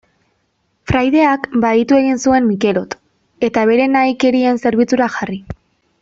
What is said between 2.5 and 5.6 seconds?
Mikelot, eta bere nahikerien zerbitzura jarri.